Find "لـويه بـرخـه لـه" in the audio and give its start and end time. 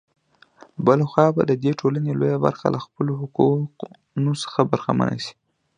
2.19-2.79